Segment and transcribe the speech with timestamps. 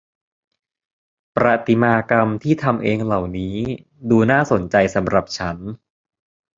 [1.35, 3.55] ประติมากรรมที่ทำเองเหล่านี้
[4.09, 5.57] ดูน่าสนใจสำหรับฉัน